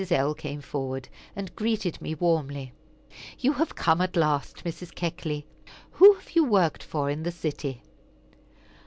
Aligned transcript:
L. 0.09 0.33
came 0.33 0.61
forward, 0.61 1.09
and 1.35 1.55
greeted 1.55 2.01
me 2.01 2.15
warmly. 2.15 2.73
"You 3.37 3.53
have 3.53 3.75
come 3.75 4.01
at 4.01 4.15
last. 4.15 4.63
Mrs. 4.63 4.95
Keckley, 4.95 5.45
who 5.91 6.15
have 6.15 6.31
you 6.31 6.43
worked 6.43 6.81
for 6.81 7.11
in 7.11 7.21
the 7.21 7.31
city?" 7.31 7.83